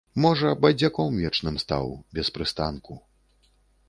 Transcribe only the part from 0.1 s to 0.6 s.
Можа,